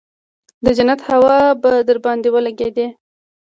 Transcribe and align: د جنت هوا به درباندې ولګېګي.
د 0.65 0.67
جنت 0.77 0.99
هوا 1.09 1.37
به 1.61 1.71
درباندې 1.89 2.29
ولګېګي. 2.31 2.87